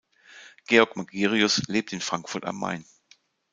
Georg 0.67 0.95
Magirius 0.95 1.61
lebt 1.67 1.93
in 1.93 2.01
Frankfurt 2.01 2.43
am 2.45 2.57
Main. 2.59 2.85